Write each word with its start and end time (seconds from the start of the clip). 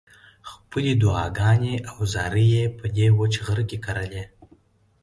خپلې 0.51 0.91
دعاګانې 1.03 1.75
او 1.89 1.97
زارۍ 2.13 2.47
یې 2.55 2.63
په 2.77 2.85
دې 2.95 3.07
وچ 3.19 3.33
غره 3.45 3.63
کې 3.69 3.77
کرلې. 3.85 4.23